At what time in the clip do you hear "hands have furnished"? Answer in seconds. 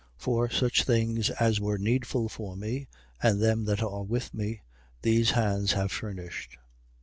5.29-6.57